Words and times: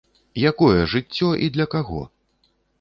Якое 0.51 0.79
жыццё 0.95 1.29
і 1.45 1.53
для 1.59 1.71
каго? 1.77 2.03